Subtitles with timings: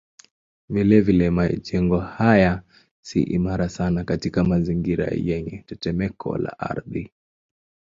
[0.69, 2.63] Vilevile majengo haya
[3.01, 7.11] si imara sana katika mazingira yenye tetemeko la ardhi.